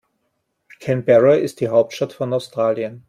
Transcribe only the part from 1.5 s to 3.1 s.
die Hauptstadt von Australien.